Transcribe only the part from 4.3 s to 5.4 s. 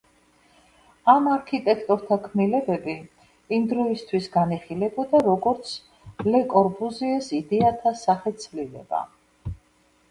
განიხილებოდა